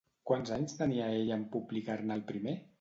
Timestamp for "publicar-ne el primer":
1.59-2.61